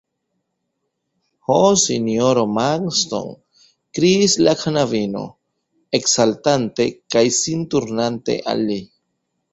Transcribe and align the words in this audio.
Ho, 1.49 1.57
sinjoro 1.81 2.45
Marston, 2.53 3.29
kriis 3.99 4.35
la 4.47 4.55
knabino, 4.63 5.21
eksaltante 5.99 6.89
kaj 7.17 7.27
sin 7.41 7.65
turnante 7.75 8.41
al 8.55 8.69
li. 8.73 8.81